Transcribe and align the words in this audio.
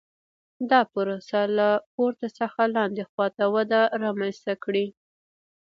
دا 0.69 0.79
پروسه 0.93 1.39
له 1.57 1.69
پورته 1.93 2.27
څخه 2.39 2.61
لاندې 2.75 3.03
خوا 3.09 3.27
ته 3.37 3.43
وده 3.55 3.81
رامنځته 4.03 4.53
کړي 4.63 4.85